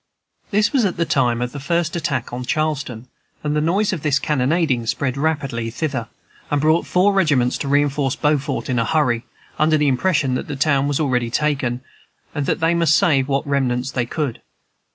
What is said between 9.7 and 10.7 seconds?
the impression that the